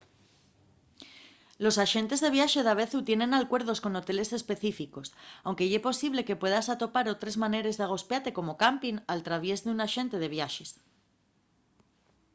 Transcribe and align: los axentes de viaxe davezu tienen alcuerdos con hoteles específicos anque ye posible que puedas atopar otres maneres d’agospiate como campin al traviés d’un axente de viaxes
los 1.63 1.75
axentes 1.85 2.19
de 2.21 2.33
viaxe 2.37 2.61
davezu 2.69 2.99
tienen 3.09 3.31
alcuerdos 3.33 3.81
con 3.83 3.93
hoteles 3.99 4.29
específicos 4.39 5.07
anque 5.49 5.69
ye 5.71 5.79
posible 5.89 6.25
que 6.27 6.39
puedas 6.41 6.67
atopar 6.73 7.05
otres 7.15 7.35
maneres 7.43 7.75
d’agospiate 7.77 8.29
como 8.37 8.59
campin 8.63 8.95
al 9.11 9.21
traviés 9.27 9.59
d’un 9.63 9.79
axente 9.87 10.17
de 10.19 10.29
viaxes 10.35 10.69